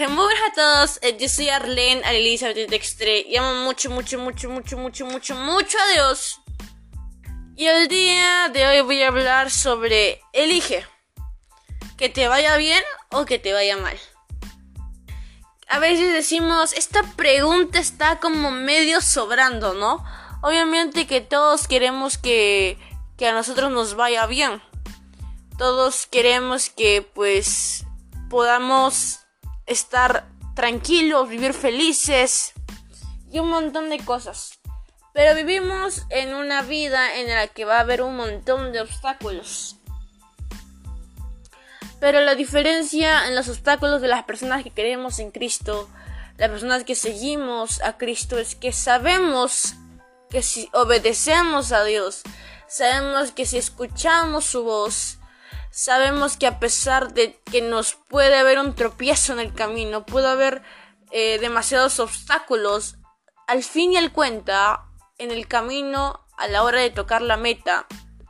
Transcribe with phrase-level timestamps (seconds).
[0.00, 4.78] Buenas a todos, eh, yo soy Arlene Elizabeth Dextre y amo mucho, mucho, mucho, mucho,
[4.78, 6.40] mucho, mucho, mucho a Dios.
[7.54, 10.86] Y el día de hoy voy a hablar sobre elige
[11.98, 14.00] que te vaya bien o que te vaya mal.
[15.68, 20.02] A veces decimos, esta pregunta está como medio sobrando, ¿no?
[20.40, 22.78] Obviamente que todos queremos que,
[23.18, 24.62] que a nosotros nos vaya bien.
[25.58, 27.84] Todos queremos que pues
[28.30, 29.20] podamos
[29.70, 32.52] estar tranquilos, vivir felices
[33.30, 34.58] y un montón de cosas.
[35.14, 39.76] Pero vivimos en una vida en la que va a haber un montón de obstáculos.
[42.00, 45.88] Pero la diferencia en los obstáculos de las personas que creemos en Cristo,
[46.36, 49.74] las personas que seguimos a Cristo, es que sabemos
[50.30, 52.22] que si obedecemos a Dios,
[52.68, 55.19] sabemos que si escuchamos su voz,
[55.70, 60.28] sabemos que a pesar de que nos puede haber un tropiezo en el camino, puede
[60.28, 60.62] haber
[61.10, 62.96] eh, demasiados obstáculos,
[63.46, 64.86] al fin y al cuenta,
[65.18, 67.86] en el camino, a la hora de tocar la meta,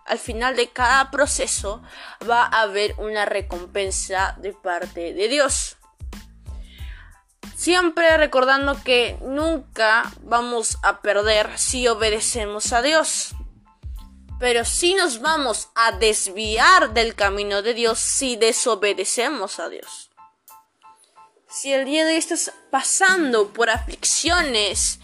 [0.06, 1.82] al final de cada proceso,
[2.28, 5.76] va a haber una recompensa de parte de Dios.
[7.54, 13.34] Siempre recordando que nunca vamos a perder si obedecemos a Dios.
[14.40, 20.10] Pero si nos vamos a desviar del camino de Dios si desobedecemos a Dios.
[21.46, 24.98] Si el día de hoy estás pasando por aflicciones,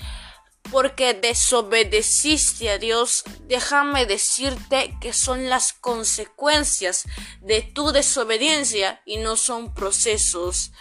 [0.71, 7.05] porque desobedeciste a Dios, déjame decirte que son las consecuencias
[7.43, 10.73] de tu desobediencia y no son procesos.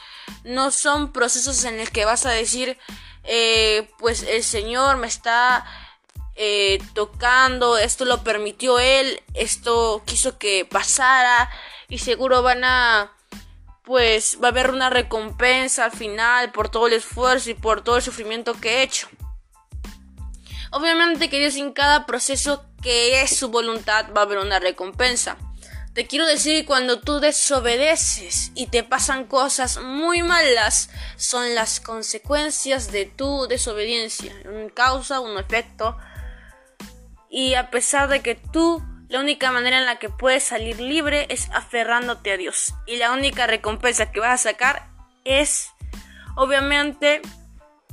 [0.46, 2.78] No son procesos en los que vas a decir,
[3.24, 5.66] eh, pues el Señor me está
[6.36, 11.50] eh, tocando, esto lo permitió él, esto quiso que pasara
[11.88, 13.12] y seguro van a
[13.84, 17.98] pues va a haber una recompensa al final por todo el esfuerzo y por todo
[17.98, 19.08] el sufrimiento que he hecho.
[20.72, 25.38] Obviamente que Dios en cada proceso que es su voluntad va a haber una recompensa.
[25.94, 31.80] Te quiero decir que cuando tú desobedeces y te pasan cosas muy malas, son las
[31.80, 34.36] consecuencias de tu desobediencia.
[34.44, 35.98] Un causa, un efecto
[37.30, 41.28] y a pesar de que tú la única manera en la que puedes salir libre
[41.30, 42.74] es aferrándote a Dios.
[42.88, 44.88] Y la única recompensa que vas a sacar
[45.24, 45.72] es,
[46.36, 47.22] obviamente,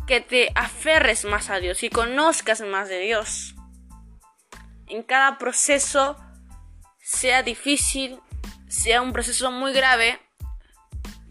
[0.06, 3.54] que te aferres más a Dios y conozcas más de Dios.
[4.86, 6.16] En cada proceso,
[6.98, 8.18] sea difícil,
[8.68, 10.18] sea un proceso muy grave,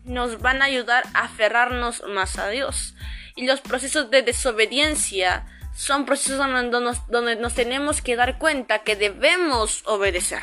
[0.04, 2.96] nos van a ayudar a aferrarnos más a Dios.
[3.36, 5.46] Y los procesos de desobediencia,
[5.76, 10.42] son procesos donde nos, tenemos que dar cuenta que debemos obedecer.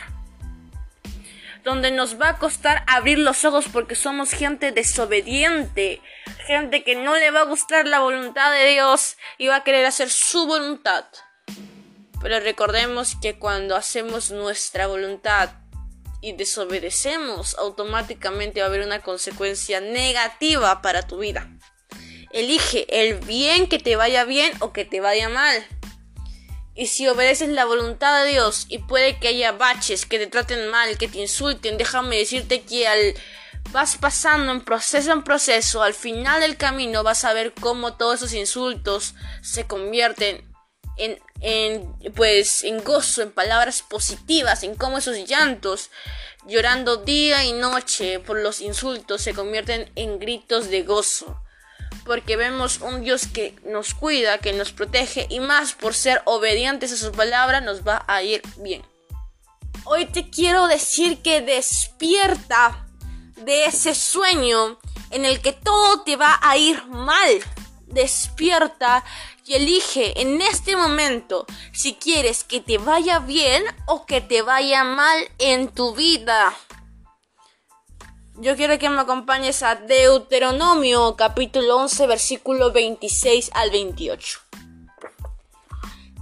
[1.65, 6.01] Donde nos va a costar abrir los ojos porque somos gente desobediente,
[6.47, 9.85] gente que no le va a gustar la voluntad de Dios y va a querer
[9.85, 11.05] hacer su voluntad.
[12.21, 15.51] Pero recordemos que cuando hacemos nuestra voluntad
[16.21, 21.49] y desobedecemos, automáticamente va a haber una consecuencia negativa para tu vida.
[22.31, 25.67] Elige el bien que te vaya bien o que te vaya mal.
[26.75, 30.69] Y si obedeces la voluntad de Dios y puede que haya baches, que te traten
[30.69, 33.15] mal, que te insulten, déjame decirte que al
[33.73, 38.17] vas pasando en proceso en proceso, al final del camino vas a ver cómo todos
[38.17, 40.49] esos insultos se convierten
[40.97, 45.91] en, en pues en gozo, en palabras positivas, en cómo esos llantos
[46.47, 51.43] llorando día y noche por los insultos se convierten en gritos de gozo
[52.09, 56.91] porque vemos un Dios que nos cuida, que nos protege y más por ser obedientes
[56.91, 58.83] a su palabra nos va a ir bien.
[59.85, 62.87] Hoy te quiero decir que despierta
[63.37, 64.79] de ese sueño
[65.11, 67.29] en el que todo te va a ir mal.
[67.87, 69.05] Despierta
[69.45, 74.83] y elige en este momento si quieres que te vaya bien o que te vaya
[74.83, 76.57] mal en tu vida.
[78.41, 84.39] Yo quiero que me acompañes a Deuteronomio capítulo 11 versículo 26 al 28.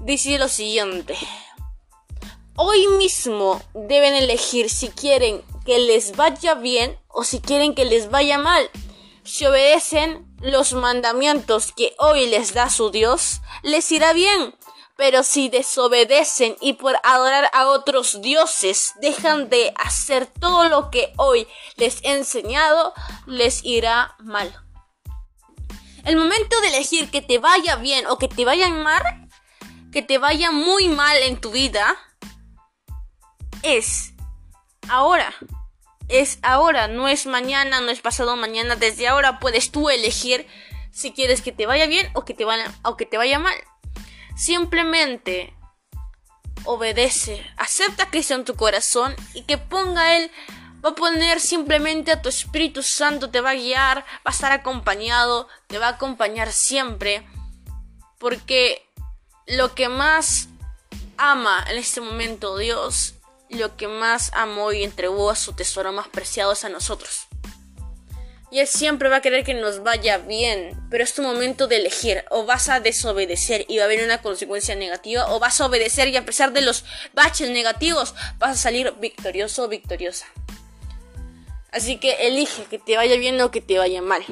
[0.01, 1.15] Dice lo siguiente.
[2.57, 8.11] Hoy mismo deben elegir si quieren que les vaya bien o si quieren que les
[8.11, 8.71] vaya mal.
[9.23, 14.55] Si obedecen los mandamientos que hoy les da su Dios, les irá bien.
[14.97, 21.13] Pero si desobedecen y por adorar a otros dioses dejan de hacer todo lo que
[21.17, 21.47] hoy
[21.77, 22.95] les he enseñado,
[23.27, 24.55] les irá mal.
[26.05, 29.29] El momento de elegir que te vaya bien o que te vaya mal,
[29.93, 31.97] que te vaya muy mal en tu vida,
[33.63, 34.15] es
[34.89, 35.35] ahora.
[36.09, 38.77] es ahora, no es mañana, no es pasado mañana.
[38.77, 40.47] Desde ahora puedes tú elegir
[40.93, 43.57] si quieres que te vaya bien o que te vaya, o que te vaya mal.
[44.37, 45.55] Simplemente
[46.65, 50.31] obedece, acepta a Cristo en tu corazón y que ponga Él,
[50.85, 54.53] va a poner simplemente a tu Espíritu Santo, te va a guiar, va a estar
[54.53, 57.27] acompañado, te va a acompañar siempre.
[58.19, 58.87] Porque
[59.47, 60.49] lo que más
[61.17, 63.17] ama en este momento Dios
[63.49, 67.26] lo que más amó y entregó a su tesoro más preciado es a nosotros.
[68.51, 71.77] Y Él siempre va a querer que nos vaya bien, pero es tu momento de
[71.77, 72.25] elegir.
[72.31, 76.09] O vas a desobedecer y va a haber una consecuencia negativa, o vas a obedecer
[76.09, 80.27] y a pesar de los baches negativos, vas a salir victorioso o victoriosa.
[81.73, 84.25] Así que elige que te vaya bien o que te vaya mal.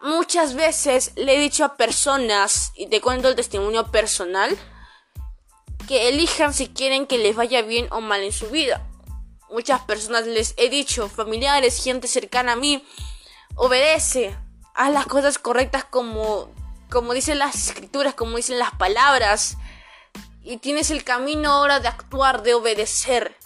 [0.00, 4.56] Muchas veces le he dicho a personas, y te cuento el testimonio personal,
[5.88, 8.86] que elijan si quieren que les vaya bien o mal en su vida.
[9.50, 12.84] Muchas personas les he dicho, familiares, gente cercana a mí,
[13.54, 14.36] obedece,
[14.74, 16.50] haz las cosas correctas como,
[16.90, 19.56] como dicen las escrituras, como dicen las palabras,
[20.42, 23.36] y tienes el camino ahora de actuar, de obedecer.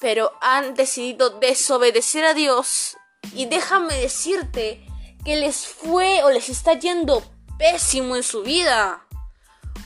[0.00, 2.96] Pero han decidido desobedecer a Dios
[3.34, 4.84] y déjame decirte
[5.24, 7.22] que les fue o les está yendo
[7.58, 9.06] pésimo en su vida.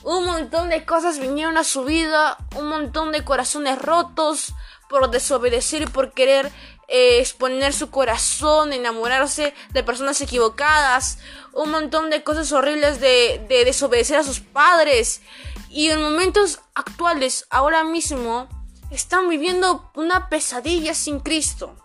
[0.03, 4.53] Un montón de cosas vinieron a su vida, un montón de corazones rotos
[4.89, 6.51] por desobedecer y por querer
[6.87, 11.19] eh, exponer su corazón, enamorarse de personas equivocadas,
[11.53, 15.21] un montón de cosas horribles de, de desobedecer a sus padres.
[15.69, 18.47] Y en momentos actuales, ahora mismo,
[18.91, 21.75] están viviendo una pesadilla sin Cristo.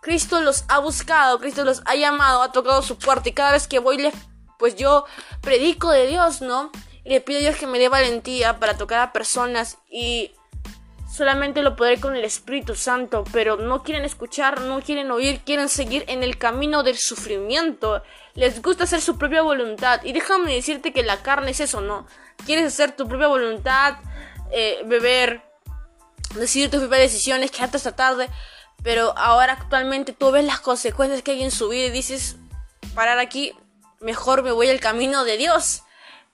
[0.00, 3.68] Cristo los ha buscado, Cristo los ha llamado, ha tocado su puerta y cada vez
[3.68, 4.10] que voy
[4.58, 5.04] pues yo
[5.40, 6.70] predico de Dios, ¿no?
[7.04, 10.32] Y le pido a Dios que me dé valentía para tocar a personas y
[11.18, 15.68] solamente lo podré con el Espíritu Santo, pero no quieren escuchar, no quieren oír, quieren
[15.68, 18.04] seguir en el camino del sufrimiento.
[18.34, 20.00] Les gusta hacer su propia voluntad.
[20.04, 22.06] Y déjame decirte que la carne es eso, ¿no?
[22.46, 23.96] Quieres hacer tu propia voluntad,
[24.52, 25.42] eh, beber,
[26.36, 28.28] decidir tus propias decisiones, quedarte hasta tarde.
[28.84, 32.36] Pero ahora actualmente tú ves las consecuencias que hay en su vida y dices,
[32.94, 33.54] parar aquí,
[33.98, 35.82] mejor me voy al camino de Dios.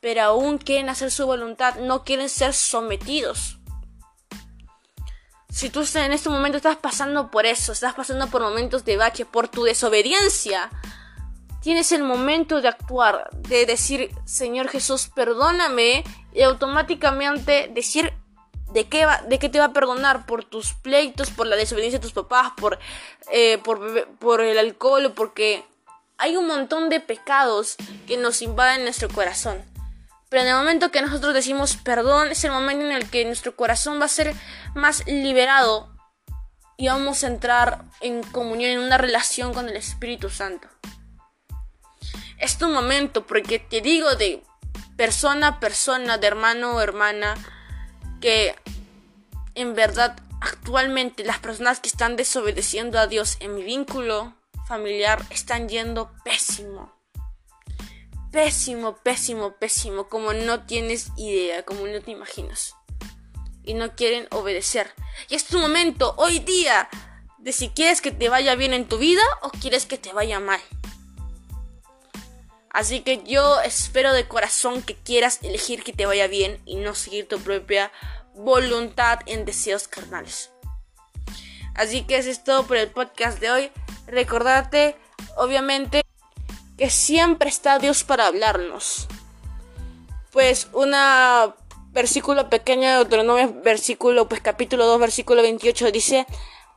[0.02, 3.60] Pero aún quieren hacer su voluntad, no quieren ser sometidos.
[5.54, 9.24] Si tú en este momento estás pasando por eso, estás pasando por momentos de bache,
[9.24, 10.68] por tu desobediencia,
[11.62, 16.02] tienes el momento de actuar, de decir, Señor Jesús, perdóname,
[16.32, 18.12] y automáticamente decir
[18.72, 22.00] de qué, va, de qué te va a perdonar, por tus pleitos, por la desobediencia
[22.00, 22.80] de tus papás, por,
[23.30, 25.64] eh, por, por el alcohol, porque
[26.18, 27.76] hay un montón de pecados
[28.08, 29.62] que nos invaden nuestro corazón.
[30.34, 33.54] Pero en el momento que nosotros decimos perdón, es el momento en el que nuestro
[33.54, 34.34] corazón va a ser
[34.74, 35.96] más liberado
[36.76, 40.66] y vamos a entrar en comunión, en una relación con el Espíritu Santo.
[42.36, 44.42] Es tu momento, porque te digo de
[44.96, 47.36] persona a persona, de hermano o hermana,
[48.20, 48.56] que
[49.54, 54.34] en verdad actualmente las personas que están desobedeciendo a Dios en mi vínculo
[54.66, 56.92] familiar están yendo pésimo.
[58.34, 62.74] Pésimo, pésimo, pésimo, como no tienes idea, como no te imaginas.
[63.62, 64.92] Y no quieren obedecer.
[65.28, 66.88] Y es tu momento, hoy día,
[67.38, 70.40] de si quieres que te vaya bien en tu vida o quieres que te vaya
[70.40, 70.60] mal.
[72.70, 76.96] Así que yo espero de corazón que quieras elegir que te vaya bien y no
[76.96, 77.92] seguir tu propia
[78.34, 80.50] voluntad en deseos carnales.
[81.76, 83.70] Así que eso es todo por el podcast de hoy.
[84.08, 84.96] Recordarte,
[85.36, 86.03] obviamente,
[86.76, 89.06] que siempre está Dios para hablarnos.
[90.30, 91.54] Pues una
[91.94, 96.26] versículo pequeño de Deuteronomio, versículo, pues capítulo 2, versículo 28 dice,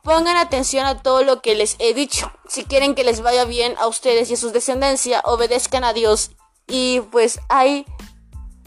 [0.02, 2.32] pongan atención a todo lo que les he dicho.
[2.48, 6.30] Si quieren que les vaya bien a ustedes y a sus descendencia, obedezcan a Dios
[6.68, 7.84] y pues ahí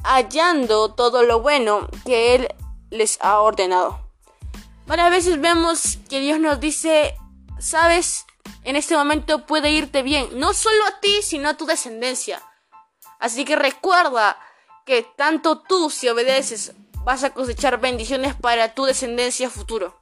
[0.04, 2.50] hallando todo lo bueno que Él
[2.90, 4.00] les ha ordenado.
[4.88, 7.16] Varias veces vemos que Dios nos dice,
[7.60, 8.26] sabes,
[8.64, 12.42] en este momento puede irte bien, no solo a ti, sino a tu descendencia.
[13.20, 14.38] Así que recuerda
[14.86, 20.02] que tanto tú, si obedeces, vas a cosechar bendiciones para tu descendencia futuro.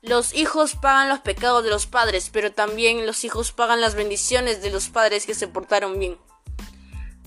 [0.00, 4.62] Los hijos pagan los pecados de los padres, pero también los hijos pagan las bendiciones
[4.62, 6.18] de los padres que se portaron bien.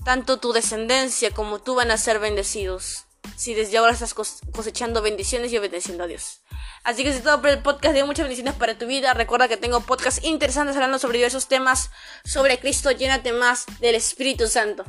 [0.04, 3.06] Tanto tu descendencia como tú van a ser bendecidos
[3.36, 6.42] si desde ahora estás cosechando bendiciones y obedeciendo a Dios.
[6.84, 9.14] Así que es todo por el podcast de muchas bendiciones para tu vida.
[9.14, 11.90] Recuerda que tengo podcasts interesantes hablando sobre diversos temas
[12.24, 12.90] sobre Cristo.
[12.90, 14.84] Llénate más del Espíritu Santo.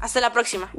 [0.00, 0.70] Hasta la próxima.